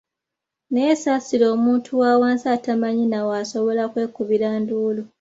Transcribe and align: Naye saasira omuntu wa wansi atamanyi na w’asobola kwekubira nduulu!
Naye 0.71 0.93
saasira 1.01 1.45
omuntu 1.55 1.89
wa 2.01 2.11
wansi 2.21 2.45
atamanyi 2.55 3.05
na 3.11 3.19
w’asobola 3.27 3.83
kwekubira 3.91 4.47
nduulu! 4.61 5.03